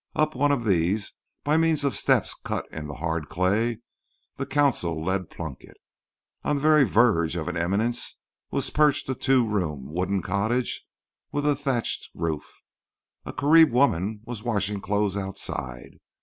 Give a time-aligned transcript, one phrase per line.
[0.15, 1.13] Up one of these,
[1.43, 3.81] by means of steps cut in the hard clay,
[4.37, 5.77] the consul led Plunkett.
[6.43, 8.17] On the very verge of an eminence
[8.49, 10.87] was perched a two room wooden cottage
[11.31, 12.51] with a thatched roof.
[13.27, 15.99] A Carib woman was washing clothes outside.